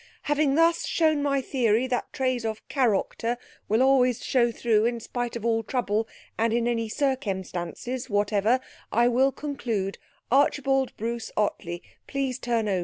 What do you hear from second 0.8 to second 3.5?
shown my theory that trays of carocter